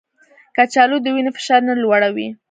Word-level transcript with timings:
کچالو 0.55 0.97
د 1.01 1.05
وینې 1.15 1.31
فشار 1.37 1.61
نه 1.69 1.73
لوړوي 1.81 2.27